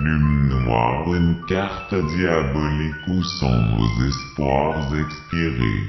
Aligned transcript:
plume 0.00 0.48
noire 0.48 1.14
une 1.14 1.44
carte 1.46 1.94
diabolique 1.94 3.06
où 3.08 3.22
sont 3.22 3.62
nos 3.76 4.06
espoirs 4.08 4.94
expirés. 4.94 5.88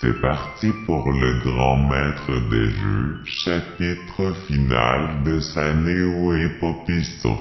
C'est 0.00 0.20
parti 0.20 0.72
pour 0.84 1.10
le 1.12 1.40
grand 1.44 1.76
maître 1.76 2.50
des 2.50 2.70
jeux, 2.70 3.20
chapitre 3.24 4.34
final 4.48 5.22
de 5.24 5.38
sa 5.38 5.74
néo-épopée 5.74 7.04
sur. 7.20 7.38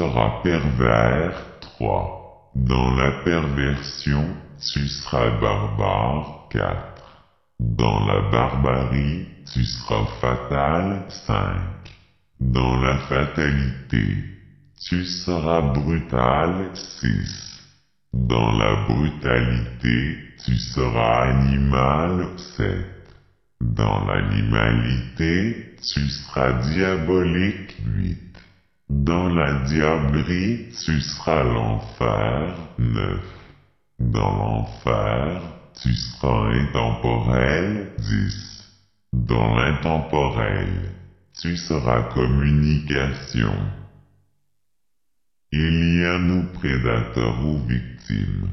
Tu 0.00 0.06
seras 0.06 0.40
pervers 0.42 1.60
3. 1.60 2.52
Dans 2.54 2.90
la 2.94 3.22
perversion, 3.22 4.24
tu 4.58 4.88
seras 4.88 5.28
barbare 5.38 6.48
4. 6.50 7.02
Dans 7.58 8.06
la 8.06 8.30
barbarie, 8.30 9.26
tu 9.52 9.62
seras 9.62 10.06
fatal 10.22 11.04
5. 11.26 11.36
Dans 12.40 12.80
la 12.80 12.96
fatalité, 13.10 14.06
tu 14.88 15.04
seras 15.04 15.60
brutal 15.74 16.70
6. 16.72 17.60
Dans 18.14 18.52
la 18.52 18.86
brutalité, 18.86 20.16
tu 20.42 20.56
seras 20.56 21.28
animal 21.28 22.26
7. 22.56 22.86
Dans 23.60 24.06
l'animalité, 24.06 25.74
tu 25.92 26.08
seras 26.08 26.54
diabolique 26.72 27.76
8. 27.84 28.29
Dans 28.90 29.28
la 29.28 29.52
diablerie, 29.68 30.66
tu 30.84 31.00
seras 31.00 31.44
l'enfer 31.44 32.56
9. 32.76 33.20
Dans 34.00 34.36
l'enfer, 34.36 35.42
tu 35.80 35.94
seras 35.94 36.50
intemporel 36.50 37.92
10. 37.98 38.68
Dans 39.12 39.54
l'intemporel, 39.54 40.90
tu 41.40 41.56
seras 41.56 42.02
communication. 42.12 43.54
Il 45.52 46.00
y 46.00 46.04
a 46.04 46.18
nous 46.18 46.52
prédateurs 46.54 47.46
ou 47.46 47.58
victimes. 47.68 48.48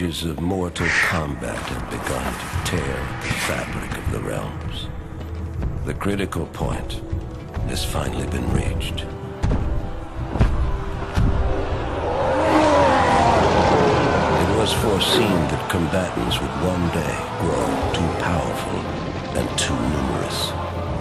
Of 0.00 0.40
mortal 0.40 0.86
combat 1.10 1.58
have 1.58 1.90
begun 1.90 2.32
to 2.32 2.70
tear 2.70 2.96
the 3.20 3.34
fabric 3.44 3.98
of 3.98 4.12
the 4.12 4.20
realms. 4.20 4.88
The 5.84 5.92
critical 5.92 6.46
point 6.46 7.02
has 7.68 7.84
finally 7.84 8.26
been 8.28 8.50
reached. 8.54 9.00
It 14.40 14.50
was 14.56 14.72
foreseen 14.72 15.36
that 15.52 15.68
combatants 15.68 16.40
would 16.40 16.56
one 16.64 16.88
day 16.96 17.16
grow 17.44 17.68
too 17.92 18.10
powerful 18.24 18.78
and 19.36 19.46
too 19.58 19.76
numerous. 19.76 20.50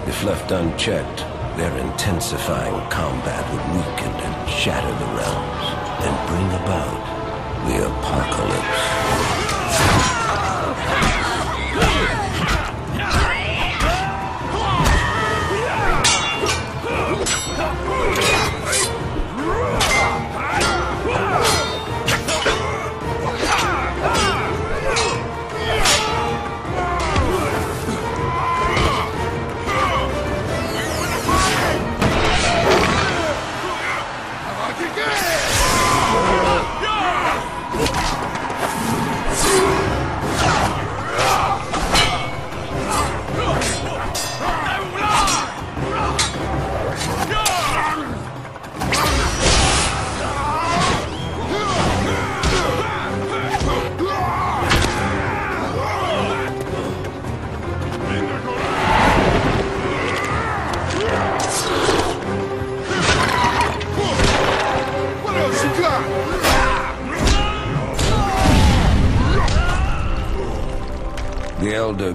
If 0.09 0.25
left 0.25 0.51
unchecked, 0.51 1.19
their 1.55 1.73
intensifying 1.77 2.89
combat 2.89 3.49
would 3.53 3.63
weaken 3.77 4.11
and 4.11 4.49
shatter 4.49 4.91
the 4.99 5.11
realms 5.15 5.67
and 6.03 6.27
bring 6.27 6.47
about 6.61 7.18
the 7.67 7.85
apocalypse. 7.85 10.08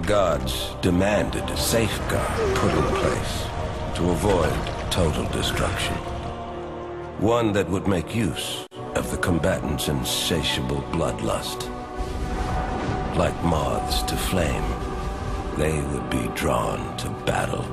Gods 0.07 0.75
demanded 0.83 1.45
a 1.45 1.57
safeguard 1.57 2.57
put 2.57 2.75
in 2.75 2.85
place 2.97 3.47
to 3.95 4.11
avoid 4.11 4.53
total 4.91 5.25
destruction. 5.31 5.95
One 7.21 7.55
that 7.55 7.71
would 7.71 7.89
make 7.89 8.15
use 8.15 8.67
of 8.97 9.11
the 9.11 9.17
combatants' 9.17 9.89
insatiable 9.89 10.83
bloodlust. 10.93 11.71
Like 13.17 13.43
moths 13.45 14.03
to 14.03 14.17
flame, 14.17 14.71
they 15.57 15.81
would 15.81 16.11
be 16.11 16.29
drawn 16.35 16.95
to 16.99 17.09
battle. 17.25 17.65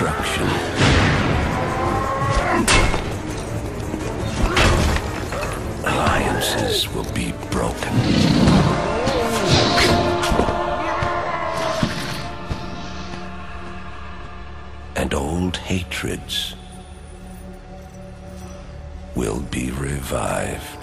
Destruction. 0.00 0.48
Alliances 5.84 6.88
will 6.94 7.12
be 7.12 7.32
broken. 7.50 7.92
And 14.96 15.12
old 15.12 15.58
hatreds 15.58 16.54
will 19.14 19.40
be 19.40 19.70
revived. 19.72 20.79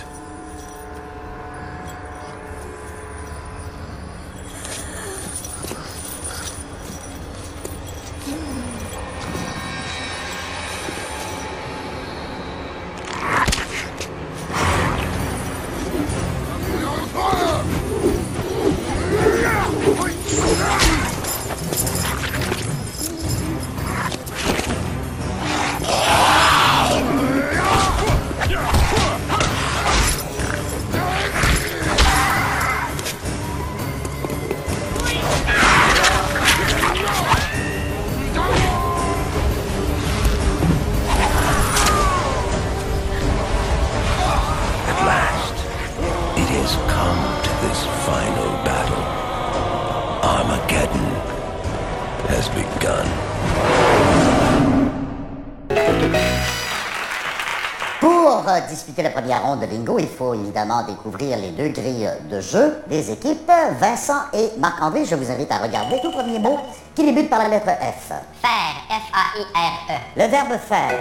Disputer 59.27 59.33
la 59.33 59.39
première 59.39 59.43
ronde 59.43 59.59
de 59.59 59.65
bingo, 59.65 59.99
il 59.99 60.07
faut 60.07 60.33
évidemment 60.33 60.83
découvrir 60.83 61.37
les 61.37 61.51
deux 61.51 61.69
grilles 61.69 62.09
de 62.29 62.39
jeu 62.41 62.81
des 62.87 63.11
équipes. 63.11 63.51
Vincent 63.79 64.21
et 64.33 64.51
Marc-André, 64.57 65.05
je 65.05 65.15
vous 65.15 65.29
invite 65.29 65.51
à 65.51 65.59
regarder 65.59 65.95
le 65.95 66.01
tout 66.01 66.11
premier 66.11 66.39
mot 66.39 66.59
qui 66.95 67.05
débute 67.05 67.29
par 67.29 67.39
la 67.39 67.49
lettre 67.49 67.67
F. 67.67 68.13
Faire, 68.41 68.75
F-A-I-R-E. 68.89 69.93
Le 70.15 70.27
verbe 70.27 70.57
faire. 70.59 70.99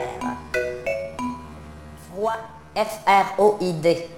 Froid, 2.11 2.37
F-R-O-I-D. 2.75 4.09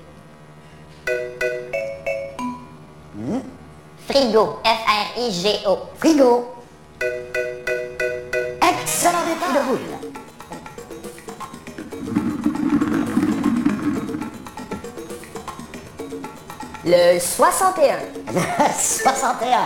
Frigo, 4.09 4.59
F-R-I-G-O. 4.65 5.79
Frigo. 5.99 6.58
Le 16.91 17.21
61. 17.21 17.99
61. 18.79 19.59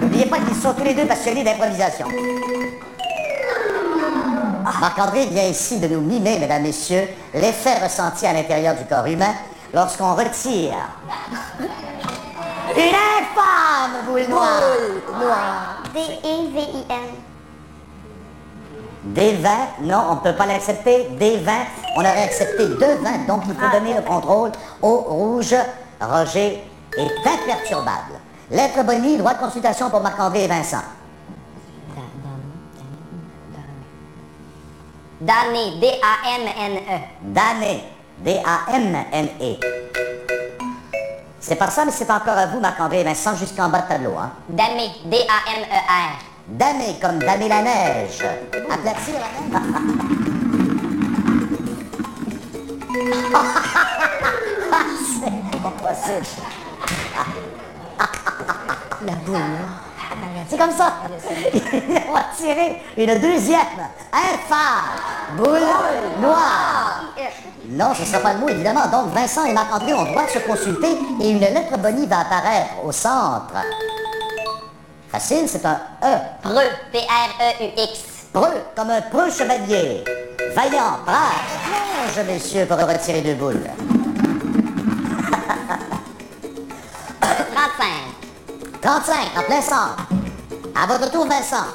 N'oubliez 0.00 0.24
pas 0.24 0.38
qu'ils 0.38 0.56
sont 0.56 0.72
tous 0.72 0.82
les 0.82 0.94
deux 0.94 1.04
passionnés 1.04 1.44
d'improvisation. 1.44 2.06
Ah, 4.64 4.72
Marc-André 4.80 5.26
vient 5.26 5.42
ici 5.42 5.78
de 5.78 5.88
nous 5.88 6.00
mimer, 6.00 6.38
mesdames, 6.38 6.62
messieurs, 6.62 7.06
l'effet 7.34 7.84
ressenti 7.84 8.24
à 8.26 8.32
l'intérieur 8.32 8.74
du 8.76 8.84
corps 8.86 9.04
humain 9.04 9.34
lorsqu'on 9.74 10.14
retire 10.14 10.72
une 12.74 12.94
infâme 12.94 14.06
boule 14.06 14.26
noire. 14.26 15.82
D-E-V-I-N. 15.92 16.96
Des 19.04 19.34
vins, 19.34 19.68
non, 19.82 20.02
on 20.12 20.14
ne 20.14 20.20
peut 20.20 20.34
pas 20.34 20.46
l'accepter. 20.46 21.08
Des 21.18 21.36
vins, 21.36 21.66
on 21.96 22.00
aurait 22.00 22.24
accepté 22.24 22.66
deux 22.66 22.94
vins, 23.02 23.24
donc 23.26 23.42
il 23.46 23.54
faut 23.54 23.70
donner 23.70 23.94
le 23.94 24.02
contrôle 24.02 24.50
au 24.82 24.96
rouge. 24.96 25.54
Roger 26.00 26.62
est 26.96 27.28
imperturbable. 27.28 28.20
Lettre 28.50 28.84
Bonnie, 28.84 29.16
droit 29.16 29.34
de 29.34 29.38
consultation 29.38 29.90
pour 29.90 30.00
Marc-André 30.00 30.44
et 30.44 30.48
Vincent. 30.48 30.82
Damné. 35.20 35.80
D-A-M-N-E. 35.80 37.00
Damné, 37.22 37.84
D-A-M-N-E. 38.18 39.56
C'est 41.40 41.56
pas 41.56 41.70
ça, 41.70 41.84
mais 41.84 41.92
c'est 41.92 42.10
encore 42.10 42.36
à 42.36 42.46
vous, 42.46 42.60
Marc-André 42.60 43.00
et 43.00 43.04
Vincent, 43.04 43.34
jusqu'en 43.36 43.68
bas 43.68 43.82
de 43.82 43.88
tableau. 43.88 44.14
Hein. 44.18 44.30
Damé. 44.48 44.90
D-A-M-E-R. 45.06 46.18
Damé, 46.48 46.96
comme 47.00 47.18
damer 47.20 47.48
la 47.48 47.62
neige. 47.62 48.22
Aplatir 48.70 49.14
la 49.14 49.60
neige. 49.60 50.40
c'est 52.94 53.02
pas 55.62 55.72
possible. 55.82 56.26
La 59.04 59.12
boule. 59.26 59.58
C'est 60.48 60.58
comme 60.58 60.72
ça. 60.72 60.92
On 62.08 62.12
va 62.12 62.24
tirer 62.36 62.82
une 62.96 63.18
deuxième. 63.18 63.58
Infâme. 64.12 65.36
Boule 65.36 65.60
noire. 66.20 67.02
Non, 67.68 67.92
ce 67.94 68.02
ne 68.02 68.06
sera 68.06 68.20
pas 68.20 68.34
le 68.34 68.40
mot, 68.40 68.48
évidemment. 68.48 68.86
Donc, 68.86 69.08
Vincent 69.12 69.44
et 69.46 69.52
Marc-André 69.52 69.94
ont 69.94 70.04
droit 70.04 70.26
de 70.26 70.30
se 70.30 70.38
consulter 70.38 70.96
et 71.20 71.30
une 71.30 71.40
lettre 71.40 71.76
bonnie 71.78 72.06
va 72.06 72.20
apparaître 72.20 72.74
au 72.84 72.92
centre. 72.92 73.54
Facile, 75.10 75.48
c'est 75.48 75.64
un 75.64 75.80
E. 76.02 76.18
Preux. 76.42 76.70
P-R-E-U-X. 76.92 78.00
Preux, 78.32 78.62
comme 78.76 78.90
un 78.90 79.00
preux 79.00 79.30
chevalier. 79.30 80.04
Vaillant, 80.54 80.98
brave. 81.04 81.32
Plonge, 82.14 82.26
messieurs, 82.26 82.66
pour 82.66 82.76
retirer 82.78 83.22
deux 83.22 83.34
boules. 83.34 83.68
35. 87.20 87.86
35, 88.80 89.14
en 89.36 89.42
plein 89.42 89.60
centre. 89.60 90.06
À 90.80 90.86
votre 90.86 91.10
tour, 91.10 91.26
Vincent. 91.26 91.66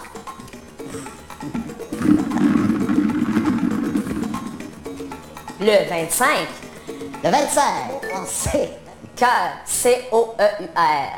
Le 5.60 5.90
25. 5.90 6.28
Le 7.22 7.30
25, 7.30 7.64
on 8.16 8.26
sait. 8.26 8.80
Cœur. 9.18 9.28
C-O-E-U-R. 9.66 11.12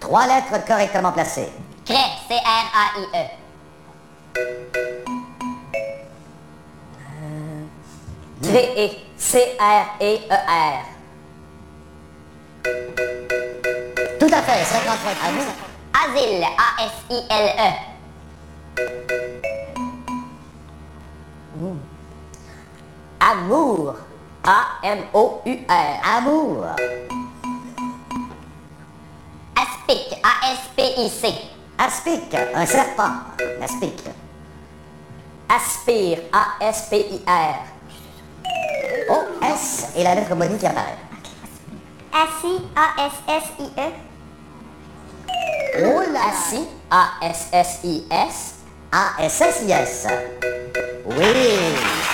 Trois 0.00 0.26
lettres 0.26 0.64
correctement 0.66 1.12
placées. 1.12 1.52
Cray. 1.84 1.96
C-R-A-I-E. 2.28 3.39
Créer. 8.42 9.06
C-R-E-E-R. 9.16 10.84
Tout 14.18 14.30
à 14.32 14.42
fait, 14.42 14.64
55 14.64 15.16
à 15.22 15.30
vous. 15.32 15.46
Asile. 15.92 16.44
A-S-I-L-E. 16.44 17.70
Amour. 23.20 23.94
A-M-O-U-R. 24.42 26.00
Amour. 26.16 26.66
Aspic. 29.54 30.16
A-S-P-I-C. 30.24 31.59
Aspic, 31.82 32.36
un 32.54 32.66
serpent. 32.66 33.10
Aspic. 33.62 34.04
Aspire. 35.48 36.18
A-S-P-I-R. 36.30 37.54
O, 39.08 39.14
S 39.42 39.88
et 39.96 40.04
la 40.04 40.14
lettre 40.14 40.34
bonnie 40.34 40.58
qui 40.58 40.66
apparaît. 40.66 40.98
Assis, 42.12 42.60
A-S-S-I-E. 42.76 43.92
Oh 45.78 46.02
là 46.12 46.20
Assis. 46.28 46.66
A-S-S-I-S. 46.90 48.56
A-S-S-I-S. 48.92 50.06
Oui, 51.06 51.32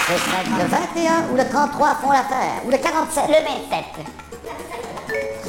ce 0.06 0.12
serait 0.12 0.44
le 0.62 0.64
21 0.68 1.32
ou 1.32 1.36
le 1.36 1.48
33 1.48 1.94
font 1.96 2.12
l'affaire, 2.12 2.62
ou 2.64 2.70
le 2.70 2.78
47. 2.78 3.24
Le 3.26 3.32
27. 3.32 3.84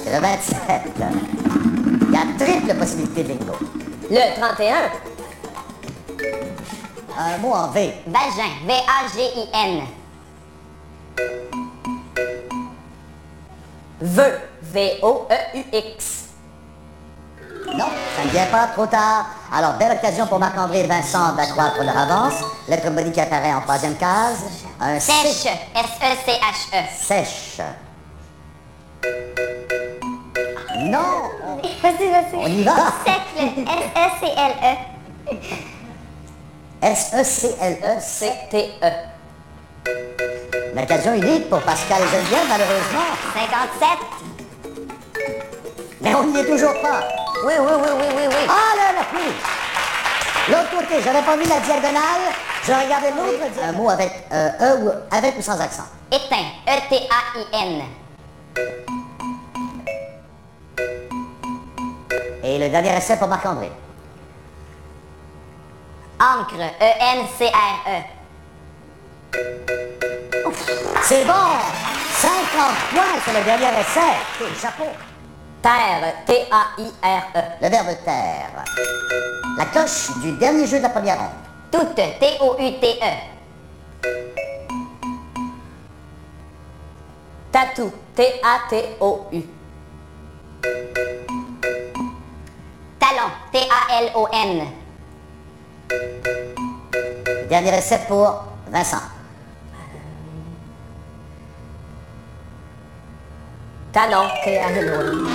C'est 0.03 0.12
le 0.12 0.19
27. 0.19 0.57
Il 2.01 2.12
y 2.12 2.17
a 2.17 2.25
triple 2.39 2.74
possibilité 2.79 3.24
de 3.24 3.33
bingo. 3.33 3.53
Le 4.09 4.39
31. 4.39 4.89
Un 7.17 7.37
mot 7.39 7.53
en 7.53 7.67
V. 7.67 7.93
Vagin. 8.07 8.51
V-A-G-I-N. 8.65 9.81
Vœu. 13.99 14.39
V-O-E-U-X. 14.61 16.25
Non, 17.73 17.85
ça 18.15 18.23
ne 18.23 18.29
vient 18.29 18.45
pas 18.45 18.67
trop 18.67 18.85
tard. 18.85 19.25
Alors, 19.53 19.73
belle 19.73 19.97
occasion 19.97 20.25
pour 20.27 20.39
Marc-André 20.39 20.81
et 20.81 20.87
Vincent 20.87 21.33
d'accroître 21.35 21.83
leur 21.83 21.97
avance. 21.97 22.35
Lettre 22.69 22.89
bonnie 22.91 23.11
qui 23.11 23.19
apparaît 23.19 23.53
en 23.53 23.61
troisième 23.61 23.95
case. 23.97 24.43
Un 24.79 24.99
Sèche. 24.99 25.43
C. 25.43 25.49
S-E-C-H-E. 25.75 26.83
Sèche. 26.97 27.61
Non, 30.88 31.29
Vas-y, 31.82 32.08
vas-y. 32.10 32.36
on 32.36 32.48
y 32.48 32.63
va. 32.63 32.75
Secle, 33.06 33.65
S-E-C-L-E. 33.67 34.74
S-E-C-L-E. 36.82 38.00
C-T-E. 38.00 38.91
Une 40.74 40.79
occasion 40.84 41.13
unique 41.15 41.50
pour 41.50 41.60
Pascal 41.62 42.01
et 42.03 42.08
Geneviève, 42.08 42.48
malheureusement. 42.48 43.10
57. 43.34 43.89
Mais 46.01 46.15
on 46.15 46.24
n'y 46.25 46.39
est 46.39 46.46
toujours 46.46 46.74
pas. 46.82 47.01
Oui, 47.46 47.53
oui, 47.60 47.72
oui, 47.82 47.89
oui, 48.00 48.06
oui, 48.15 48.24
oui. 48.29 48.48
Ah 48.48 48.75
là 48.77 48.94
là, 49.00 49.06
oui. 49.13 49.34
L'autre 50.50 50.70
côté, 50.72 51.01
j'avais 51.03 51.22
pas 51.24 51.36
vu 51.36 51.44
la 51.50 51.60
diagonale. 51.60 52.32
Je 52.63 52.72
regardais 52.72 53.12
l'autre. 53.12 53.44
Un 53.63 53.72
mot 53.74 53.89
avec 53.89 54.12
euh, 54.32 54.50
E 54.62 54.84
ou 54.84 54.91
avec 55.12 55.38
ou 55.38 55.41
sans 55.41 55.60
accent. 55.60 55.84
Éteint. 56.12 56.46
E-T-A-I-N. 56.67 57.84
Et 62.48 62.58
le 62.58 62.70
dernier 62.70 62.96
essai 62.96 63.18
pour 63.18 63.27
Marc-André. 63.27 63.70
Encre. 66.18 66.56
E-N-C-R-E. 66.80 68.04
C'est 71.04 71.25
bon 71.25 71.34
50 71.34 72.75
points 72.94 73.20
sur 73.22 73.34
le 73.34 73.44
dernier 73.44 73.82
essai. 73.82 74.16
Chapeau. 74.62 74.86
Terre. 75.62 76.13
T-A-I-R-E. 76.25 77.42
Le 77.62 77.70
verbe 77.70 77.98
taire. 78.06 78.63
La 79.58 79.66
cloche 79.66 80.18
du 80.22 80.32
dernier 80.38 80.66
jeu 80.68 80.77
de 80.77 80.84
la 80.84 80.89
première 80.89 81.18
ronde. 81.18 81.30
Toute. 81.70 81.96
T-O-U-T-E. 81.96 83.12
Tatou. 87.51 87.92
T-A-T-O-U. 88.16 89.44
Talon. 93.07 93.31
T-A-L-O-N. 93.53 94.67
Dernier 97.48 97.77
essai 97.77 98.00
pour 98.05 98.43
Vincent. 98.70 99.01
Talon. 103.93 104.27
T-A-L-O-N. 104.43 105.25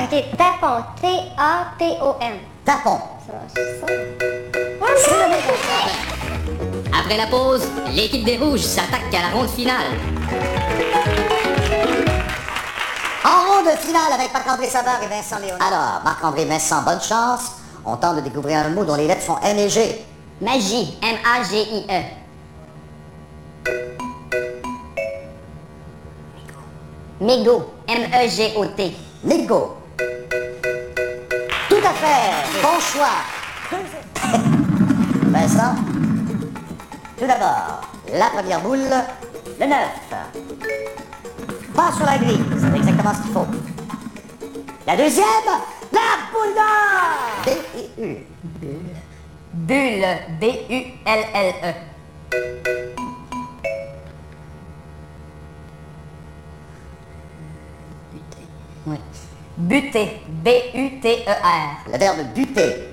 Ok, 0.00 0.24
tapon, 0.38 0.84
T-A-T-O-N. 1.02 2.34
Tapon. 2.64 2.98
Après 6.98 7.16
la 7.18 7.26
pause, 7.26 7.68
l'équipe 7.92 8.24
des 8.24 8.38
Rouges 8.38 8.60
s'attaque 8.60 9.12
à 9.12 9.28
la 9.28 9.36
ronde 9.36 9.50
finale. 9.50 11.23
En 13.24 13.54
ronde 13.56 13.70
finale 13.78 14.12
avec 14.12 14.32
Marc-André 14.34 14.68
Savard 14.68 15.02
et 15.02 15.06
Vincent 15.06 15.38
Léonard. 15.38 15.66
Alors, 15.66 16.02
Marc-André 16.04 16.44
Vincent, 16.44 16.82
bonne 16.82 17.00
chance. 17.00 17.52
On 17.84 17.96
tente 17.96 18.16
de 18.16 18.20
découvrir 18.20 18.58
un 18.58 18.68
mot 18.68 18.84
dont 18.84 18.96
les 18.96 19.06
lettres 19.06 19.22
sont 19.22 19.38
N 19.42 19.58
et 19.58 19.68
G. 19.70 20.04
Magie. 20.42 20.98
M-A-G-I-E. 21.02 22.02
Mégot. 27.20 27.72
M-E-G-O-T. 27.88 28.96
Nigo. 29.24 29.76
Tout 31.68 31.76
à 31.76 31.92
fait. 31.94 32.60
Bon 32.62 32.78
choix. 32.80 33.24
Vincent 35.30 35.74
Tout 37.18 37.26
d'abord, 37.26 37.80
la 38.12 38.26
première 38.26 38.60
boule, 38.60 38.80
le 39.58 39.66
9. 39.66 39.78
Pas 41.74 41.92
sur 41.92 42.06
la 42.06 42.18
grille, 42.18 42.44
c'est 42.58 42.76
exactement 42.76 43.12
ce 43.14 43.22
qu'il 43.22 43.32
faut. 43.32 43.46
La 44.86 44.96
deuxième, 44.96 45.24
la 45.92 46.00
boule 46.32 46.54
d'or 46.54 47.34
B-I-U. 47.44 48.16
Bulle. 49.54 50.06
B-U-L-L-E. 50.40 51.74
Oui. 58.86 58.98
Buter. 59.56 60.22
B-U-T-E-R. 60.28 61.90
Le 61.92 61.98
verbe 61.98 62.18
buter. 62.34 62.90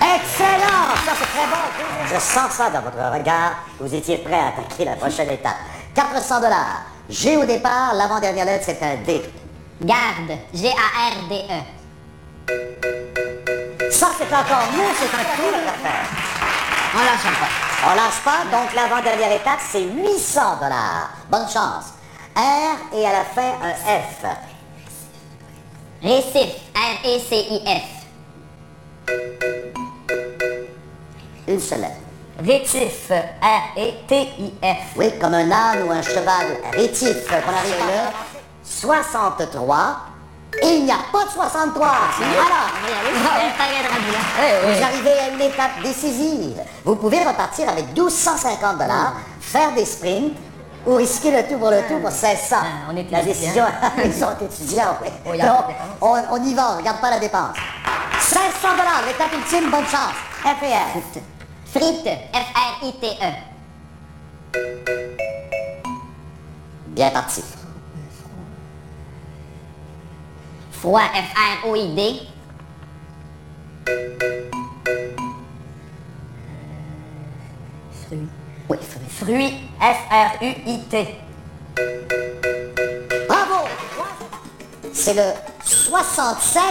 Excellent! 0.00 0.96
Ça, 1.04 1.12
c'est 1.18 1.26
très 1.26 1.46
bon. 1.46 1.64
Je 2.06 2.18
sens 2.20 2.52
ça 2.52 2.70
dans 2.70 2.80
votre 2.80 2.96
regard. 2.96 3.52
Vous 3.78 3.94
étiez 3.94 4.18
prêt 4.18 4.38
à 4.38 4.48
attaquer 4.48 4.84
la 4.84 4.96
prochaine 4.96 5.30
étape. 5.30 5.56
400 5.94 6.40
dollars. 6.40 6.97
G 7.08 7.36
au 7.38 7.44
départ, 7.46 7.94
l'avant-dernière 7.94 8.44
lettre, 8.44 8.64
c'est 8.66 8.82
un 8.82 8.96
D. 8.96 9.22
Garde. 9.80 10.38
G-A-R-D-E. 10.52 11.62
Ça, 13.90 14.08
c'est 14.18 14.32
encore 14.34 14.66
mieux, 14.72 14.92
c'est 14.98 15.14
un 15.14 15.24
coup 15.24 15.48
à 15.54 15.72
faire. 15.72 16.06
On 16.94 16.98
lâche 16.98 17.22
pas. 17.22 17.50
On 17.86 17.94
lâche 17.94 18.20
pas, 18.22 18.44
donc 18.52 18.74
l'avant-dernière 18.74 19.32
étape, 19.32 19.60
c'est 19.70 19.84
800 19.84 20.56
dollars. 20.60 21.10
Bonne 21.30 21.48
chance. 21.48 21.94
R 22.36 22.94
et 22.94 23.06
à 23.06 23.12
la 23.12 23.24
fin, 23.24 23.54
un 23.62 23.72
F. 23.72 24.26
Récif. 26.02 26.50
R-E-C-I-F. 26.74 27.98
Une 31.48 31.60
seule 31.60 31.80
lettre. 31.80 32.07
Rétif. 32.38 33.10
R-E-T-I-F. 33.10 34.96
Oui, 34.96 35.12
comme 35.20 35.34
un 35.34 35.50
âne 35.50 35.82
ou 35.86 35.90
un 35.90 36.02
cheval 36.02 36.46
rétif 36.72 37.26
qu'on 37.26 37.34
arrive 37.34 37.86
là. 37.88 38.12
63. 38.64 39.96
Et 40.62 40.76
il 40.76 40.84
n'y 40.84 40.90
a 40.92 40.98
pas 41.12 41.24
de 41.24 41.30
63. 41.30 41.86
Alors, 41.86 42.70
vous 44.64 44.82
arrivez 44.82 45.12
à 45.12 45.28
une 45.34 45.40
étape 45.40 45.82
décisive. 45.82 46.60
Vous 46.84 46.96
pouvez 46.96 47.18
repartir 47.22 47.68
avec 47.68 47.92
1250 47.92 48.78
dollars, 48.78 49.14
faire 49.40 49.72
des 49.72 49.84
sprints 49.84 50.32
ou 50.86 50.94
risquer 50.94 51.30
le 51.30 51.42
tout 51.46 51.58
pour 51.58 51.70
le 51.70 51.82
tout 51.82 51.98
pour 52.00 52.10
1600. 52.10 52.56
Ah, 52.58 52.64
on 52.90 52.96
est 52.96 53.10
la 53.10 53.22
décision, 53.22 53.64
ils 54.04 54.14
sont 54.14 54.36
étudiants, 54.40 54.96
oui. 55.02 55.38
Oh, 55.44 55.72
on, 56.00 56.16
on 56.30 56.42
y 56.44 56.54
va, 56.54 56.72
on 56.74 56.76
regarde 56.78 57.00
pas 57.00 57.10
la 57.10 57.18
dépense. 57.18 57.56
1600 58.14 58.68
dollars, 58.70 59.02
l'étape 59.06 59.32
ultime, 59.34 59.70
bonne 59.70 59.86
chance. 59.86 60.14
FR. 60.42 61.18
Frite. 61.72 62.08
F-R-I-T-E. 62.32 63.32
Bien 66.88 67.10
parti. 67.10 67.42
Froid. 70.72 71.00
F-R-O-I-D. 71.12 72.20
Fruit. 77.92 78.28
Oui, 78.68 78.78
fruit. 78.80 79.08
Fruit. 79.08 79.54
F-R-U-I-T. 79.80 81.20
Bravo! 83.28 83.68
C'est 84.92 85.14
le 85.14 85.32
67. 85.62 86.62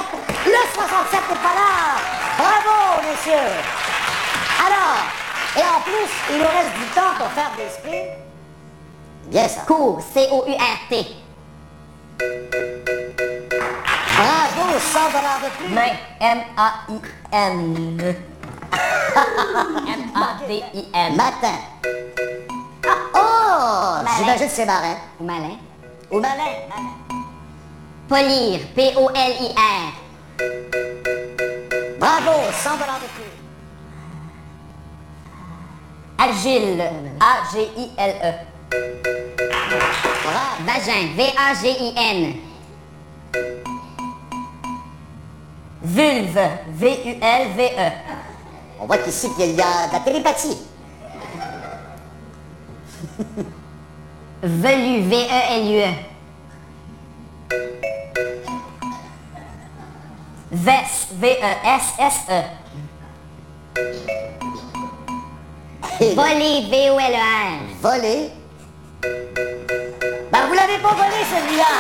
Le 0.45 0.51
67 0.73 1.19
n'est 1.29 1.35
pas 1.35 1.53
là! 1.53 1.99
Bravo, 2.37 3.01
messieurs! 3.07 3.86
Alors, 4.67 4.99
et 5.55 5.61
en 5.61 5.79
plus, 5.81 6.11
il 6.29 6.37
nous 6.39 6.43
reste 6.43 6.73
du 6.77 6.85
temps 6.93 7.13
pour 7.17 7.27
faire 7.31 7.51
des 7.55 7.69
sprints. 7.69 8.17
Bien 9.27 9.47
ça. 9.47 9.61
Cours. 9.61 10.01
C-O-U-R-T. 10.13 11.07
Bravo, 14.17 14.79
100 14.79 14.99
dollars 15.11 15.39
de 15.43 15.49
plus. 15.57 15.73
Main. 15.73 15.93
M-A-I-N. 16.19 18.15
M-A-D-I-N. 19.87 21.15
Matin. 21.15 21.59
Oh! 23.15 24.05
J'imagine 24.17 24.47
que 24.47 24.53
c'est 24.53 24.65
marin. 24.65 24.97
Ou 25.19 25.23
malin. 25.23 25.57
Ou 26.11 26.19
malin. 26.19 26.43
malin. 26.69 26.93
Polir. 28.09 28.59
P-O-L-I-R. 28.75 29.93
Bravo, 31.99 32.31
100 32.51 32.77
dollars 32.77 32.99
de 32.99 33.07
plus. 33.15 33.16
Agile. 36.17 36.81
A-G-I-L-E. 37.19 38.31
Bravo. 40.23 40.63
Vagin. 40.65 41.13
V-A-G-I-N. 41.15 42.41
Vulve. 45.81 46.49
V-U-L-V-E. 46.69 47.91
On 48.79 48.85
voit 48.85 48.97
qu'ici, 48.97 49.29
qu'il 49.35 49.55
y 49.55 49.61
a 49.61 49.87
de 49.87 49.93
la 49.93 49.99
télépathie. 49.99 50.57
Velu. 54.41 55.01
V-E-L-U-E. 55.01 55.93
Veste. 60.51 61.13
V-E-S-S-E. 61.13 62.43
Et 63.77 64.36
Voler. 66.15 66.61
V-O-L-E-R. 66.69 67.59
Voler. 67.81 68.29
Ben, 70.31 70.45
vous 70.47 70.53
l'avez 70.53 70.77
pas 70.77 70.93
volé, 70.93 71.23
celui-là. 71.31 71.73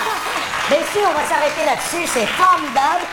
Bien 0.69 0.79
sûr, 0.91 1.01
on 1.07 1.13
va 1.13 1.23
s'arrêter 1.27 1.65
là-dessus. 1.65 2.07
C'est 2.11 2.25
formidable. 2.25 3.05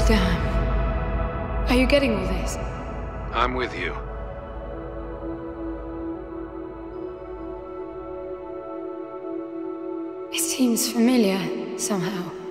Damned. 0.00 1.68
Are 1.70 1.76
you 1.76 1.86
getting 1.86 2.16
all 2.16 2.26
this? 2.26 2.56
I'm 3.34 3.54
with 3.54 3.74
you. 3.76 3.94
It 10.32 10.40
seems 10.40 10.90
familiar, 10.90 11.78
somehow. 11.78 12.41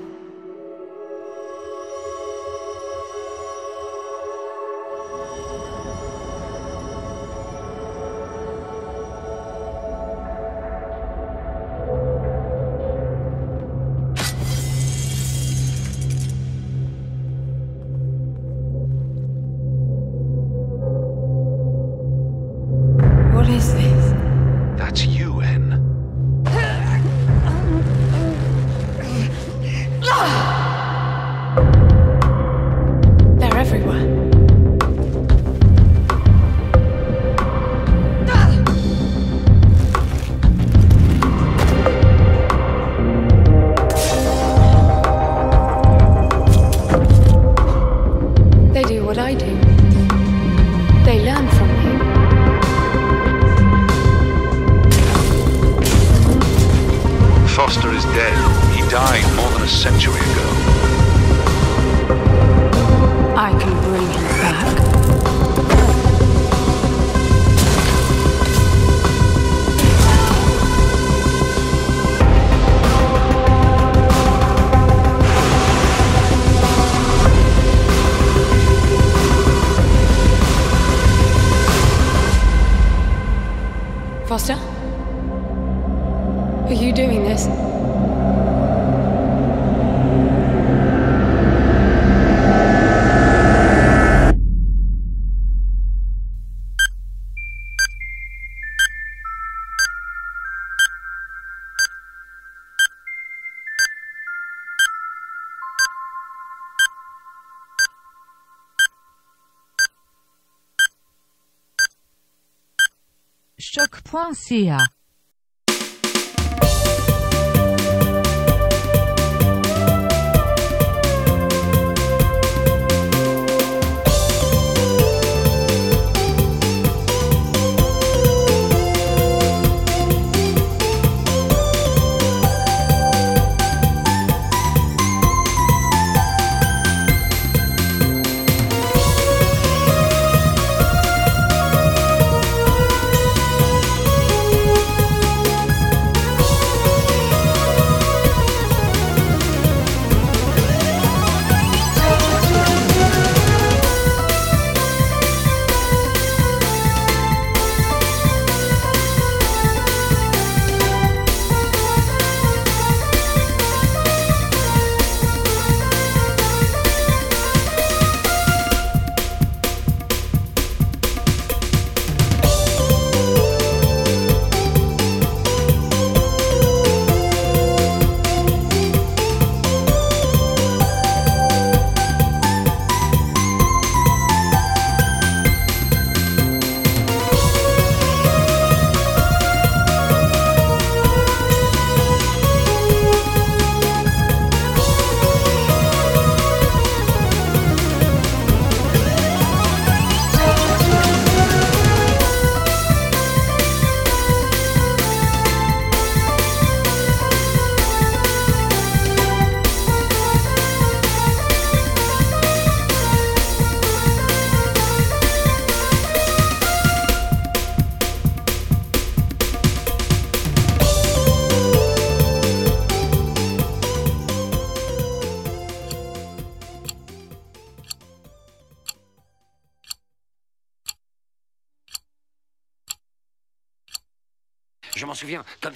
choc.ca 114.30 115.01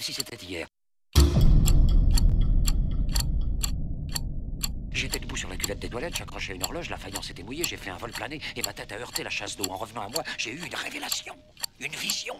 si 0.00 0.12
c'était 0.12 0.36
hier. 0.36 0.66
J'étais 4.92 5.18
debout 5.18 5.36
sur 5.36 5.50
la 5.50 5.56
cuvette 5.56 5.78
des 5.78 5.90
toilettes, 5.90 6.16
j'accrochais 6.16 6.54
une 6.54 6.64
horloge, 6.64 6.88
la 6.88 6.96
faïence 6.96 7.30
était 7.30 7.42
mouillée, 7.42 7.64
j'ai 7.64 7.76
fait 7.76 7.90
un 7.90 7.98
vol 7.98 8.12
plané 8.12 8.40
et 8.56 8.62
ma 8.62 8.72
tête 8.72 8.92
a 8.92 8.96
heurté 8.96 9.22
la 9.22 9.30
chasse 9.30 9.56
d'eau. 9.56 9.70
En 9.70 9.76
revenant 9.76 10.02
à 10.02 10.08
moi, 10.08 10.22
j'ai 10.38 10.52
eu 10.52 10.64
une 10.64 10.74
révélation, 10.74 11.34
une 11.78 11.92
vision. 11.92 12.34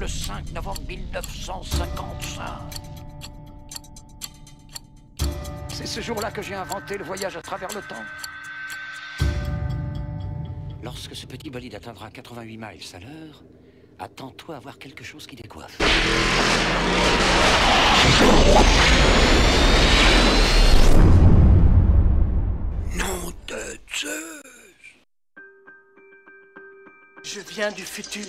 Le 0.00 0.08
5 0.08 0.52
novembre 0.52 0.80
1955. 0.88 2.44
C'est 5.68 5.86
ce 5.86 6.00
jour-là 6.00 6.30
que 6.30 6.40
j'ai 6.40 6.54
inventé 6.54 6.96
le 6.96 7.04
voyage 7.04 7.36
à 7.36 7.42
travers 7.42 7.68
le 7.74 7.82
temps. 7.82 9.26
Lorsque 10.82 11.14
ce 11.14 11.26
petit 11.26 11.50
bolide 11.50 11.74
atteindra 11.74 12.10
88 12.10 12.56
miles 12.56 12.94
à 12.94 12.98
l'heure, 12.98 13.44
Attends-toi 14.00 14.56
à 14.56 14.58
voir 14.60 14.78
quelque 14.78 15.02
chose 15.02 15.26
qui 15.26 15.34
décoiffe. 15.34 15.76
Nom 22.94 23.32
de 23.48 23.78
Je 27.24 27.40
viens 27.40 27.72
du 27.72 27.82
futur. 27.82 28.24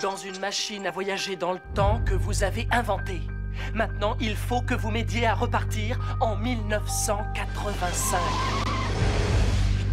Dans 0.00 0.16
une 0.16 0.38
machine 0.38 0.86
à 0.86 0.90
voyager 0.90 1.36
dans 1.36 1.52
le 1.52 1.60
temps 1.74 2.02
que 2.06 2.14
vous 2.14 2.42
avez 2.42 2.66
inventée. 2.70 3.20
Maintenant, 3.74 4.16
il 4.20 4.34
faut 4.34 4.62
que 4.62 4.72
vous 4.74 4.90
m'aidiez 4.90 5.26
à 5.26 5.34
repartir 5.34 5.98
en 6.20 6.36
1985. 6.36 8.69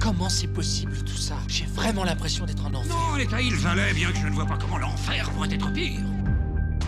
Comment 0.08 0.30
c'est 0.30 0.48
possible 0.48 0.96
tout 1.04 1.18
ça? 1.18 1.36
J'ai 1.50 1.66
vraiment 1.66 2.06
l'impression 2.06 2.46
d'être 2.46 2.66
en 2.66 2.74
enfer. 2.74 2.96
Non, 2.96 3.16
l'état 3.18 3.42
il 3.42 3.54
valait, 3.56 3.94
bien 3.94 4.10
que 4.10 4.18
je 4.18 4.28
ne 4.28 4.34
vois 4.34 4.46
pas 4.46 4.58
comment 4.58 4.78
l'enfer 4.78 5.30
pourrait 5.32 5.54
être 5.54 5.70
pire. 5.74 6.00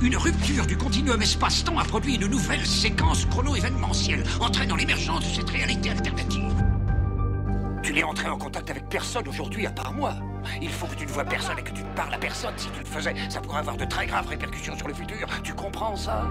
Une 0.01 0.15
rupture 0.15 0.65
du 0.65 0.77
continuum 0.77 1.21
espace-temps 1.21 1.77
a 1.77 1.83
produit 1.83 2.15
une 2.15 2.27
nouvelle 2.27 2.65
séquence 2.65 3.25
chrono-événementielle, 3.25 4.23
entraînant 4.39 4.77
l'émergence 4.77 5.27
de 5.27 5.35
cette 5.35 5.49
réalité 5.49 5.89
alternative. 5.89 6.53
Tu 7.83 7.91
n'es 7.91 8.03
entré 8.03 8.29
en 8.29 8.37
contact 8.37 8.69
avec 8.69 8.87
personne 8.87 9.27
aujourd'hui 9.27 9.65
à 9.65 9.71
part 9.71 9.91
moi. 9.91 10.15
Il 10.61 10.69
faut 10.69 10.87
que 10.87 10.95
tu 10.95 11.05
ne 11.05 11.11
vois 11.11 11.25
personne 11.25 11.59
et 11.59 11.63
que 11.63 11.73
tu 11.73 11.83
ne 11.83 11.89
parles 11.89 12.13
à 12.13 12.17
personne. 12.19 12.53
Si 12.55 12.69
tu 12.69 12.79
le 12.79 12.85
faisais, 12.85 13.13
ça 13.27 13.41
pourrait 13.41 13.59
avoir 13.59 13.75
de 13.75 13.83
très 13.83 14.07
graves 14.07 14.27
répercussions 14.27 14.77
sur 14.77 14.87
le 14.87 14.93
futur. 14.93 15.27
Tu 15.43 15.53
comprends 15.53 15.97
ça? 15.97 16.25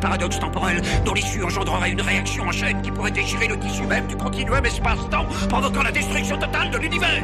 Paradoxe 0.00 0.38
temporel 0.40 0.82
dont 1.04 1.14
l'issue 1.14 1.44
engendrerait 1.44 1.90
une 1.90 2.00
réaction 2.00 2.44
en 2.44 2.52
chaîne 2.52 2.80
qui 2.82 2.90
pourrait 2.90 3.10
déchirer 3.10 3.46
le 3.48 3.58
tissu 3.58 3.82
même 3.82 4.06
du 4.06 4.16
continuum 4.16 4.64
espace-temps, 4.64 5.26
provoquant 5.48 5.82
la 5.82 5.92
destruction 5.92 6.38
totale 6.38 6.70
de 6.70 6.78
l'univers. 6.78 7.22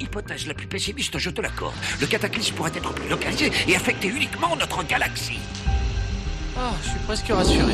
Hypothèse 0.00 0.46
la 0.46 0.54
plus 0.54 0.66
pessimiste, 0.66 1.18
je 1.18 1.30
te 1.30 1.40
l'accorde. 1.40 1.74
Le 2.00 2.06
cataclysme 2.06 2.54
pourrait 2.54 2.72
être 2.74 2.92
plus 2.92 3.08
localisé 3.08 3.50
et 3.68 3.76
affecter 3.76 4.08
uniquement 4.08 4.56
notre 4.56 4.82
galaxie. 4.84 5.40
Ah, 6.56 6.72
je 6.82 6.88
suis 6.90 6.98
presque 7.00 7.28
rassuré. 7.28 7.72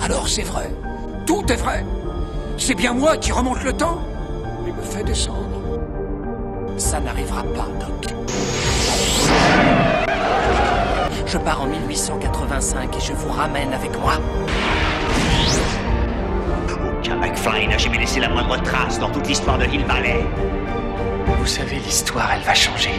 Alors 0.00 0.28
c'est 0.28 0.42
vrai. 0.42 0.70
Tout 1.26 1.44
est 1.50 1.56
vrai. 1.56 1.84
C'est 2.58 2.74
bien 2.74 2.92
moi 2.92 3.16
qui 3.16 3.32
remonte 3.32 3.62
le 3.64 3.72
temps 3.72 4.02
fait 4.92 5.04
descendre. 5.04 5.60
Ça 6.76 7.00
n'arrivera 7.00 7.42
pas, 7.42 7.66
Doc. 7.80 8.14
Je 11.26 11.38
pars 11.38 11.62
en 11.62 11.66
1885 11.66 12.96
et 12.96 13.00
je 13.00 13.12
vous 13.14 13.30
ramène 13.30 13.72
avec 13.72 13.98
moi. 13.98 14.14
Aucun 16.98 17.16
McFly 17.16 17.68
n'a 17.68 17.78
jamais 17.78 17.98
laissé 17.98 18.20
la 18.20 18.28
moindre 18.28 18.60
trace 18.62 18.98
dans 18.98 19.10
toute 19.10 19.26
l'histoire 19.26 19.56
de 19.56 19.64
Hill 19.64 19.84
Valley. 19.86 20.26
Vous 21.38 21.46
savez, 21.46 21.76
l'histoire, 21.76 22.30
elle 22.34 22.42
va 22.42 22.54
changer. 22.54 22.92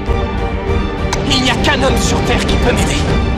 Il 1.29 1.43
n'y 1.43 1.51
a 1.51 1.55
qu'un 1.57 1.81
homme 1.83 1.97
sur 1.97 2.19
Terre 2.25 2.43
qui 2.45 2.55
peut 2.57 2.73
m'aider. 2.73 3.32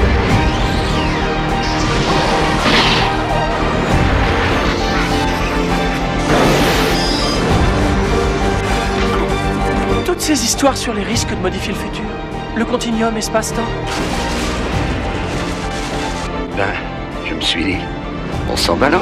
Toutes 10.15 10.23
ces 10.23 10.45
histoires 10.45 10.77
sur 10.77 10.93
les 10.93 11.03
risques 11.03 11.29
de 11.29 11.41
modifier 11.41 11.73
le 11.73 11.77
futur, 11.77 12.05
le 12.55 12.63
continuum 12.63 13.17
espace-temps. 13.17 13.61
Ben, 16.55 16.63
je 17.27 17.33
me 17.33 17.41
suis 17.41 17.65
dit, 17.65 17.77
on 18.49 18.55
s'en 18.55 18.77
balance. 18.77 19.01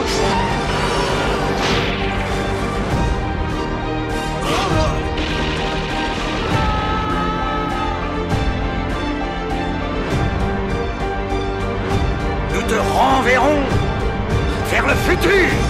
Nous 12.56 12.62
te 12.64 12.80
renverrons 12.92 13.62
vers 14.72 14.88
le 14.88 14.96
futur 14.96 15.63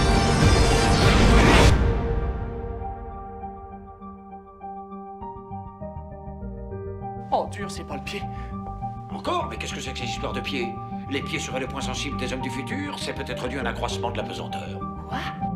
Encore 9.14 9.48
Mais 9.48 9.56
qu'est-ce 9.56 9.74
que 9.74 9.80
c'est 9.80 9.92
que 9.92 9.98
ces 9.98 10.06
histoires 10.06 10.32
de 10.32 10.40
pieds? 10.40 10.74
Les 11.10 11.22
pieds 11.22 11.38
seraient 11.38 11.60
le 11.60 11.68
point 11.68 11.80
sensible 11.80 12.16
des 12.16 12.32
hommes 12.32 12.40
du 12.40 12.50
futur 12.50 12.98
C'est 12.98 13.14
peut-être 13.14 13.48
dû 13.48 13.58
à 13.58 13.62
un 13.62 13.66
accroissement 13.66 14.10
de 14.10 14.16
la 14.16 14.22
pesanteur. 14.24 14.80
Rouen 15.10 15.53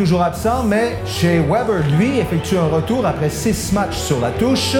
toujours 0.00 0.22
absent, 0.22 0.64
mais 0.64 0.96
Shea 1.04 1.42
Weber, 1.42 1.82
lui, 1.98 2.20
effectue 2.20 2.56
un 2.56 2.74
retour 2.74 3.04
après 3.04 3.28
six 3.28 3.70
matchs 3.74 3.98
sur 3.98 4.18
la 4.18 4.30
touche. 4.30 4.74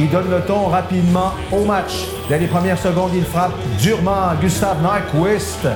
Il 0.00 0.10
donne 0.10 0.28
le 0.28 0.40
ton 0.40 0.66
rapidement 0.66 1.30
au 1.52 1.64
match. 1.64 2.08
Dès 2.28 2.40
les 2.40 2.48
premières 2.48 2.76
secondes, 2.76 3.12
il 3.14 3.24
frappe 3.24 3.52
durement 3.80 4.34
Gustave 4.40 4.78
Nyquist. 4.82 5.68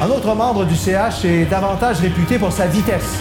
Un 0.00 0.08
autre 0.08 0.36
membre 0.36 0.64
du 0.64 0.76
CH 0.76 1.24
est 1.24 1.50
davantage 1.50 1.98
réputé 1.98 2.38
pour 2.38 2.52
sa 2.52 2.66
vitesse. 2.68 3.18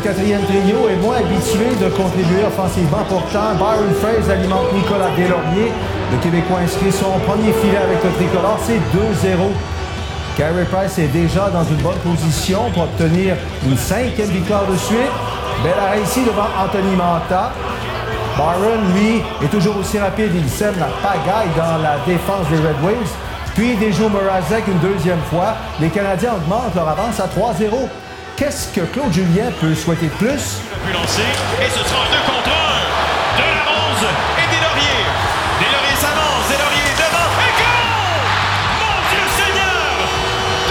Quatrième 0.00 0.42
trio 0.42 0.88
est 0.88 0.96
moins 0.96 1.16
habitué 1.16 1.68
de 1.80 1.90
contribuer 1.90 2.44
offensivement. 2.46 3.04
Pourtant, 3.08 3.54
Byron 3.54 3.94
Fraser 4.00 4.32
alimente 4.32 4.72
Nicolas 4.74 5.10
Deslauriers. 5.16 5.72
Le 6.12 6.18
Québécois 6.18 6.60
inscrit 6.64 6.92
son 6.92 7.18
premier 7.26 7.52
filet 7.52 7.78
avec 7.78 8.02
le 8.02 8.10
tricolore. 8.10 8.58
C'est 8.62 8.80
2-0. 8.96 9.36
Carey 10.36 10.64
Price 10.70 10.98
est 10.98 11.12
déjà 11.12 11.50
dans 11.50 11.64
une 11.64 11.82
bonne 11.82 11.98
position 11.98 12.70
pour 12.72 12.84
obtenir 12.84 13.36
une 13.66 13.76
cinquième 13.76 14.30
victoire 14.30 14.66
de 14.66 14.76
suite. 14.76 15.12
Bella 15.62 15.98
ici 16.02 16.24
devant 16.24 16.48
Anthony 16.58 16.96
Manta. 16.96 17.52
Byron, 18.36 18.80
lui, 18.94 19.22
est 19.44 19.50
toujours 19.50 19.76
aussi 19.76 19.98
rapide. 19.98 20.30
Il 20.34 20.48
sème 20.48 20.74
la 20.78 20.88
pagaille 21.06 21.50
dans 21.56 21.82
la 21.82 21.98
défense 22.06 22.48
des 22.50 22.56
Red 22.56 22.80
Wings. 22.82 23.12
Puis 23.54 23.76
déjoue 23.76 24.08
Mrazek 24.08 24.64
une 24.68 24.78
deuxième 24.78 25.20
fois. 25.30 25.54
Les 25.80 25.88
Canadiens 25.88 26.34
augmentent 26.34 26.74
leur 26.74 26.88
avance 26.88 27.20
à 27.20 27.26
3-0. 27.26 27.88
Qu'est-ce 28.40 28.68
que 28.72 28.80
Claude 28.80 29.12
Julien 29.12 29.52
peut 29.60 29.74
souhaiter 29.74 30.06
de 30.06 30.12
plus? 30.12 30.62
Pu 30.86 30.92
lancer. 30.94 31.28
Et 31.60 31.68
ce 31.68 31.84
sera 31.84 32.00
un 32.00 32.08
2 32.08 32.16
contre 32.24 32.48
1. 32.48 33.36
De 33.36 33.44
la 33.52 33.64
Rose 33.68 34.08
et 34.40 34.48
Deslauriers. 34.48 35.04
Deslauriers 35.60 36.00
s'avance. 36.00 36.48
Deslauriers 36.48 36.96
devant. 36.96 37.30
Et 37.36 37.52
goal! 37.60 37.84
Mon 38.80 38.96
Dieu 39.12 39.24
Seigneur! 39.36 39.92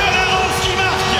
De 0.02 0.08
la 0.18 0.26
Rose 0.34 0.58
qui 0.66 0.74
marque. 0.82 1.14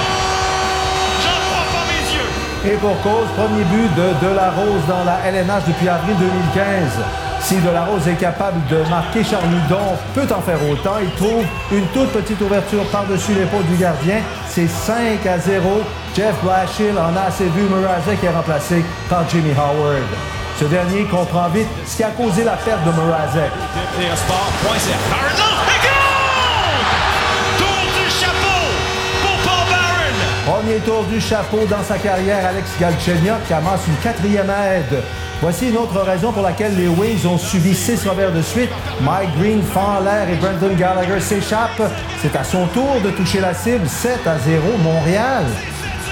J'en 1.22 1.38
crois 1.46 1.70
pas 1.70 1.86
mes 1.86 2.02
yeux. 2.18 2.74
Et 2.74 2.78
pour 2.82 2.98
cause, 3.06 3.30
premier 3.38 3.64
but 3.70 3.94
de 3.94 4.10
Delarose 4.26 4.86
dans 4.90 5.04
la 5.06 5.22
LNH 5.30 5.66
depuis 5.68 5.88
avril 5.88 6.16
2015. 6.18 6.98
Si 7.42 7.58
Delarose 7.58 8.08
est 8.08 8.20
capable 8.20 8.58
de 8.68 8.90
marquer 8.90 9.24
Charludon, 9.24 9.96
peut 10.16 10.28
en 10.34 10.42
faire 10.42 10.60
autant. 10.68 10.98
Il 11.00 11.12
trouve 11.12 11.46
une 11.72 11.86
toute 11.94 12.10
petite 12.10 12.42
ouverture 12.42 12.86
par-dessus 12.92 13.34
l'épaule 13.34 13.66
du 13.70 13.78
gardien. 13.78 14.18
C'est 14.48 14.68
5 14.68 15.24
à 15.28 15.38
0. 15.38 15.84
Jeff 16.16 16.36
Blashill 16.44 16.98
en 16.98 17.16
a 17.16 17.28
assez 17.28 17.46
vu 17.46 17.64
Mrazek 17.64 18.24
est 18.24 18.30
remplacé 18.30 18.84
par 19.10 19.28
Jimmy 19.30 19.52
Howard. 19.52 20.04
Ce 20.60 20.66
dernier 20.66 21.04
comprend 21.04 21.48
vite 21.50 21.68
ce 21.86 21.98
qui 21.98 22.04
a 22.04 22.10
causé 22.10 22.44
la 22.44 22.58
perte 22.58 22.84
de 22.84 22.92
Mrazek. 22.92 23.52
Premier 30.46 30.80
tour 30.80 31.04
du 31.04 31.22
chapeau 31.22 31.66
dans 31.70 31.84
sa 31.84 31.98
carrière, 31.98 32.46
Alex 32.48 32.72
Galchenyuk 32.80 33.46
qui 33.48 33.54
amasse 33.54 33.82
une 33.88 33.96
quatrième 33.98 34.50
aide. 34.50 35.04
Voici 35.42 35.70
une 35.70 35.78
autre 35.78 36.02
raison 36.02 36.34
pour 36.34 36.42
laquelle 36.42 36.76
les 36.76 36.90
Wings 36.90 37.26
ont 37.26 37.38
subi 37.38 37.74
six 37.74 38.06
revers 38.06 38.34
de 38.34 38.42
suite. 38.42 38.72
Mike 39.02 39.30
Green 39.40 39.62
fend 39.64 40.02
l'air 40.04 40.28
et 40.28 40.36
Brendan 40.36 40.76
Gallagher 40.76 41.22
s'échappe. 41.22 41.82
C'est 42.22 42.36
à 42.36 42.44
son 42.44 42.66
tour 42.68 43.00
de 43.02 43.12
toucher 43.12 43.40
la 43.40 43.54
cible. 43.54 43.88
7 43.88 44.28
à 44.28 44.38
0 44.38 44.62
Montréal. 44.84 45.46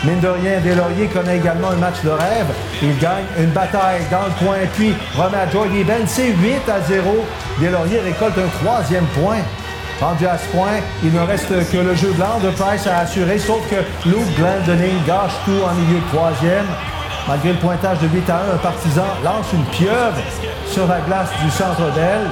Mine 0.04 0.20
de 0.20 0.28
rien, 0.28 0.60
Deslauriers 0.60 1.08
connaît 1.08 1.38
également 1.38 1.70
un 1.70 1.76
match 1.76 2.02
de 2.04 2.10
rêve. 2.10 2.48
Il 2.82 2.98
gagne 3.00 3.26
une 3.40 3.50
bataille 3.50 4.02
dans 4.12 4.26
le 4.26 4.46
coin, 4.46 4.58
puis 4.76 4.94
remet 5.16 5.38
à 5.38 5.50
Jordy 5.50 5.84
Ben. 5.84 6.04
C'est 6.06 6.30
8 6.30 6.70
à 6.70 6.82
0. 6.82 7.26
Deslauriers 7.60 8.00
récolte 8.02 8.38
un 8.38 8.64
troisième 8.64 9.06
point. 9.08 9.40
Rendu 10.00 10.28
à 10.28 10.38
ce 10.38 10.46
point, 10.56 10.78
il 11.04 11.12
ne 11.12 11.22
reste 11.22 11.50
que 11.72 11.78
le 11.78 11.96
jeu 11.96 12.12
blanc 12.12 12.38
de 12.44 12.52
Price 12.52 12.86
à 12.86 13.00
assurer, 13.00 13.40
sauf 13.40 13.68
que 13.68 13.78
Luke 14.08 14.36
Glendening 14.38 15.04
gâche 15.08 15.34
tout 15.44 15.60
en 15.66 15.74
milieu 15.74 16.00
de 16.00 16.16
troisième. 16.16 16.68
Malgré 17.28 17.50
le 17.54 17.58
pointage 17.58 17.98
de 18.00 18.08
8 18.08 18.30
à 18.30 18.36
1, 18.36 18.54
un 18.54 18.58
partisan 18.58 19.08
lance 19.24 19.48
une 19.52 19.66
pieuvre 19.66 20.14
sur 20.72 20.86
la 20.88 21.00
glace 21.00 21.30
du 21.44 21.50
centre 21.50 21.92
d'aile. 21.96 22.30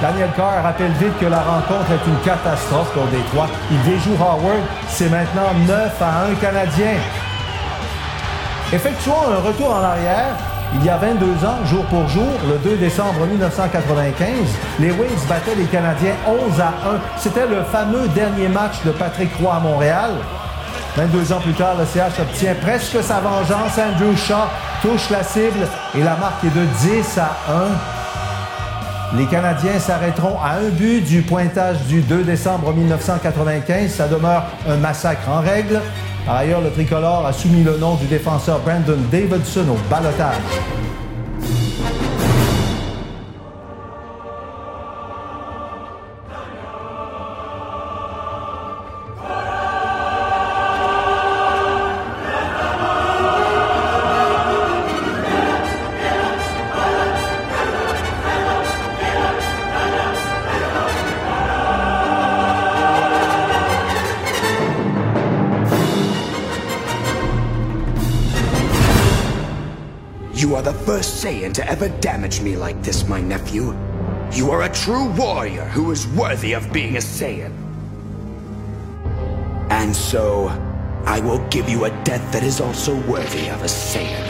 Daniel 0.00 0.30
Carr 0.36 0.62
rappelle 0.62 0.92
vite 0.92 1.18
que 1.18 1.26
la 1.26 1.40
rencontre 1.40 1.90
est 1.90 2.06
une 2.06 2.18
catastrophe 2.20 2.92
pour 2.92 3.06
Détroit. 3.06 3.48
Il 3.70 3.82
déjoue 3.82 4.14
Howard. 4.14 4.62
C'est 4.88 5.10
maintenant 5.10 5.50
9 5.66 6.02
à 6.02 6.26
1 6.30 6.34
Canadien. 6.36 6.94
Effectuons 8.72 9.32
un 9.32 9.40
retour 9.44 9.74
en 9.74 9.82
arrière. 9.82 10.36
Il 10.74 10.84
y 10.84 10.88
a 10.88 10.98
22 10.98 11.44
ans, 11.44 11.64
jour 11.64 11.84
pour 11.86 12.06
jour, 12.08 12.30
le 12.46 12.58
2 12.58 12.76
décembre 12.76 13.24
1995, 13.26 14.28
les 14.78 14.90
Wings 14.90 15.26
battaient 15.26 15.54
les 15.56 15.64
Canadiens 15.64 16.12
11 16.26 16.60
à 16.60 16.68
1. 16.68 16.72
C'était 17.16 17.46
le 17.46 17.62
fameux 17.64 18.06
dernier 18.08 18.48
match 18.48 18.74
de 18.84 18.90
Patrick 18.90 19.30
Roy 19.40 19.54
à 19.54 19.60
Montréal. 19.60 20.10
22 20.96 21.32
ans 21.32 21.40
plus 21.40 21.54
tard, 21.54 21.74
le 21.78 21.86
CH 21.86 22.20
obtient 22.20 22.54
presque 22.60 23.02
sa 23.02 23.20
vengeance. 23.20 23.78
Andrew 23.78 24.14
Shaw 24.14 24.46
touche 24.82 25.08
la 25.10 25.22
cible 25.22 25.66
et 25.96 26.02
la 26.02 26.16
marque 26.16 26.44
est 26.44 26.54
de 26.54 26.64
10 27.00 27.18
à 27.18 27.30
1. 27.50 27.97
Les 29.16 29.24
Canadiens 29.24 29.78
s'arrêteront 29.78 30.36
à 30.38 30.56
un 30.56 30.68
but 30.68 31.00
du 31.00 31.22
pointage 31.22 31.78
du 31.88 32.02
2 32.02 32.24
décembre 32.24 32.74
1995. 32.74 33.90
Ça 33.90 34.06
demeure 34.06 34.44
un 34.68 34.76
massacre 34.76 35.28
en 35.30 35.40
règle. 35.40 35.80
Par 36.26 36.36
ailleurs, 36.36 36.60
le 36.60 36.70
tricolore 36.70 37.24
a 37.24 37.32
soumis 37.32 37.62
le 37.62 37.78
nom 37.78 37.94
du 37.94 38.06
défenseur 38.06 38.60
Brandon 38.60 38.98
Davidson 39.10 39.64
au 39.70 39.90
balotage. 39.90 40.36
Saiyan 71.28 71.52
to 71.52 71.70
ever 71.70 71.90
damage 72.00 72.40
me 72.40 72.56
like 72.56 72.82
this, 72.82 73.06
my 73.06 73.20
nephew. 73.20 73.76
You 74.32 74.50
are 74.50 74.62
a 74.62 74.72
true 74.72 75.10
warrior 75.10 75.66
who 75.66 75.90
is 75.90 76.06
worthy 76.08 76.54
of 76.54 76.72
being 76.72 76.96
a 76.96 77.00
Saiyan. 77.00 77.52
And 79.68 79.94
so, 79.94 80.48
I 81.04 81.20
will 81.20 81.46
give 81.48 81.68
you 81.68 81.84
a 81.84 81.90
death 82.02 82.32
that 82.32 82.42
is 82.42 82.62
also 82.62 82.96
worthy 83.02 83.50
of 83.50 83.60
a 83.60 83.66
Saiyan. 83.66 84.24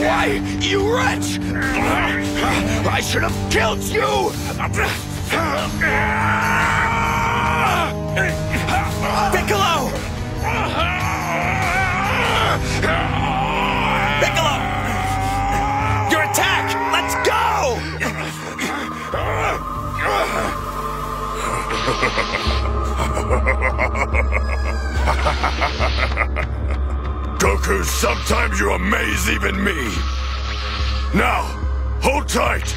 Why, 0.00 0.40
you 0.62 0.96
wretch! 0.96 1.38
I 2.88 3.02
should 3.02 3.22
have 3.22 3.52
killed 3.52 3.82
you! 3.82 5.07
Piccolo! 5.28 5.68
Piccolo! 14.20 14.54
Your 16.10 16.22
attack! 16.22 16.64
Let's 16.92 17.14
go! 17.28 17.76
Goku, 27.38 27.84
sometimes 27.84 28.58
you 28.58 28.70
amaze 28.70 29.28
even 29.28 29.62
me. 29.62 29.92
Now, 31.14 31.42
hold 32.00 32.28
tight. 32.28 32.74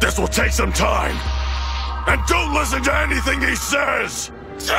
This 0.00 0.16
will 0.18 0.28
take 0.28 0.52
some 0.52 0.72
time. 0.72 1.37
And 2.08 2.24
don't 2.26 2.54
listen 2.54 2.82
to 2.84 2.96
anything 3.00 3.38
he 3.42 3.54
says! 3.54 4.32
See? 4.56 4.72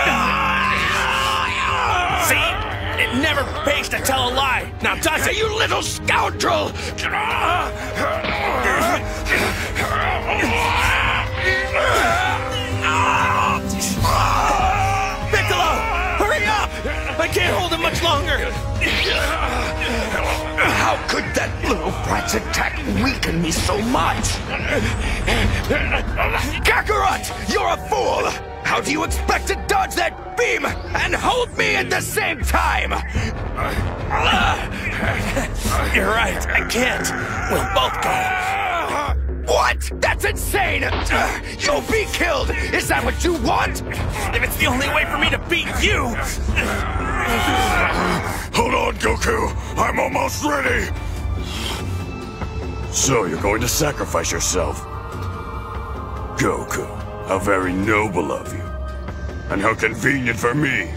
It 2.97 3.21
never 3.21 3.43
pays 3.63 3.87
to 3.89 3.99
tell 3.99 4.29
a 4.29 4.33
lie. 4.33 4.73
Now 4.81 4.95
does 4.95 5.27
it, 5.27 5.37
you 5.37 5.55
little 5.55 5.83
scoundrel? 5.83 6.71
Piccolo, 15.29 15.69
hurry 16.17 16.45
up! 16.45 16.69
I 17.19 17.29
can't 17.31 17.55
hold 17.55 17.71
him 17.71 17.81
much 17.83 18.01
longer. 18.01 18.39
How 20.59 20.97
could 21.07 21.23
that 21.35 21.49
little 21.63 21.91
brat's 22.05 22.33
attack 22.33 22.77
weaken 23.03 23.41
me 23.41 23.51
so 23.51 23.81
much? 23.81 24.25
Kakarot, 26.65 27.49
you're 27.51 27.69
a 27.69 27.77
fool! 27.89 28.29
How 28.63 28.81
do 28.81 28.91
you 28.91 29.03
expect 29.03 29.47
to 29.47 29.55
dodge 29.67 29.95
that 29.95 30.37
beam 30.37 30.65
and 30.65 31.15
hold 31.15 31.57
me 31.57 31.75
at 31.75 31.89
the 31.89 32.01
same 32.01 32.41
time? 32.41 32.91
You're 35.95 36.07
right, 36.07 36.45
I 36.47 36.67
can't. 36.69 37.09
We'll 37.49 37.69
both 37.73 38.01
go. 38.03 39.53
What? 39.53 40.01
That's 40.01 40.25
insane! 40.25 40.83
You'll 41.59 41.81
be 41.89 42.05
killed! 42.11 42.51
Is 42.51 42.87
that 42.89 43.03
what 43.03 43.23
you 43.23 43.33
want? 43.41 43.81
If 44.35 44.43
it's 44.43 44.57
the 44.57 44.67
only 44.67 44.87
way 44.89 45.05
for 45.05 45.17
me 45.17 45.29
to 45.31 45.39
beat 45.49 45.67
you! 45.81 47.08
Hold 48.53 48.73
on, 48.73 48.95
Goku! 48.95 49.53
I'm 49.77 49.99
almost 49.99 50.43
ready! 50.43 50.89
So 52.91 53.25
you're 53.25 53.41
going 53.41 53.61
to 53.61 53.67
sacrifice 53.67 54.31
yourself? 54.31 54.81
Goku, 56.37 56.85
how 57.27 57.39
very 57.39 57.73
noble 57.73 58.31
of 58.31 58.51
you. 58.53 58.63
And 59.51 59.61
how 59.61 59.73
convenient 59.75 60.37
for 60.39 60.53
me. 60.53 60.91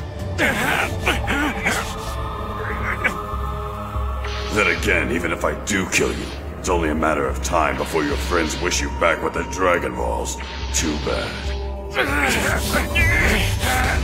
Then 4.54 4.76
again, 4.76 5.12
even 5.12 5.32
if 5.32 5.44
I 5.44 5.54
do 5.64 5.88
kill 5.90 6.12
you, 6.12 6.26
it's 6.58 6.68
only 6.68 6.90
a 6.90 6.94
matter 6.94 7.26
of 7.26 7.42
time 7.42 7.76
before 7.76 8.04
your 8.04 8.16
friends 8.16 8.60
wish 8.60 8.80
you 8.80 8.88
back 9.00 9.22
with 9.22 9.32
the 9.34 9.44
Dragon 9.44 9.94
Balls. 9.94 10.36
Too 10.74 10.96
bad. 11.04 11.30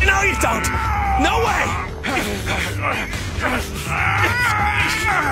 No, 0.04 0.22
you 0.22 0.34
don't! 0.40 0.68
No 1.22 1.38
way! 1.44 1.97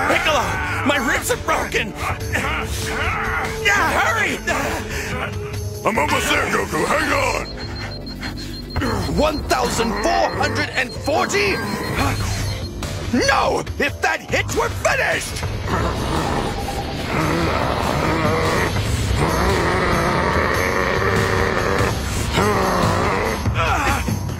Piccolo, 0.07 0.43
my 0.85 0.97
ribs 1.09 1.31
are 1.31 1.37
broken! 1.37 1.93
Yeah, 3.63 3.91
hurry! 3.99 4.37
I'm 5.85 5.97
almost 5.97 6.29
there, 6.29 6.45
Goku. 6.47 6.85
Hang 6.85 7.13
on! 7.13 7.47
1,440? 9.17 11.57
No! 13.27 13.63
If 13.79 13.99
that 14.01 14.21
hits, 14.29 14.55
we're 14.55 14.69
finished! 14.69 15.43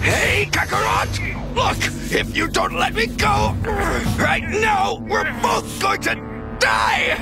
Hey, 0.00 0.46
Kakarot! 0.46 1.18
Look, 1.54 1.78
if 2.12 2.36
you 2.36 2.48
don't 2.48 2.74
let 2.74 2.94
me 2.94 3.06
go 3.06 3.54
right 4.18 4.42
now, 4.48 4.96
we're 5.08 5.30
both 5.42 5.80
going 5.80 6.00
to 6.02 6.14
die! 6.58 7.16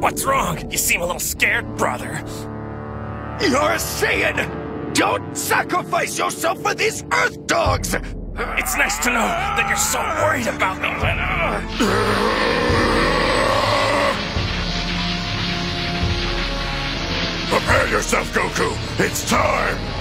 What's 0.00 0.24
wrong? 0.24 0.70
You 0.70 0.78
seem 0.78 1.00
a 1.02 1.06
little 1.06 1.20
scared, 1.20 1.76
brother. 1.76 2.12
You're 3.40 3.72
a 3.72 3.78
Saiyan! 3.78 4.94
Don't 4.94 5.36
sacrifice 5.36 6.18
yourself 6.18 6.62
for 6.62 6.74
these 6.74 7.04
Earth 7.12 7.46
Dogs! 7.46 7.94
It's 7.94 8.76
nice 8.76 8.98
to 8.98 9.10
know 9.10 9.26
that 9.26 9.66
you're 9.68 9.76
so 9.76 10.00
worried 10.24 10.46
about 10.46 10.80
me. 10.80 10.88
Prepare 17.48 17.88
yourself, 17.88 18.32
Goku! 18.32 18.76
It's 19.00 19.28
time! 19.28 19.95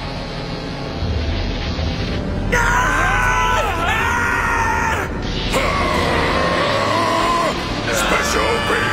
Special 7.96 8.85